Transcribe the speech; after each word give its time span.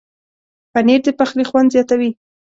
پنېر 0.73 0.99
د 1.05 1.07
پخلي 1.19 1.43
خوند 1.49 1.73
زیاتوي. 1.75 2.11